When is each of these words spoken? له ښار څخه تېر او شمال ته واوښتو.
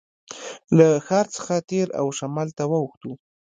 له 0.77 0.87
ښار 1.07 1.25
څخه 1.35 1.55
تېر 1.69 1.87
او 1.99 2.07
شمال 2.17 2.49
ته 2.57 2.63
واوښتو. 2.71 3.11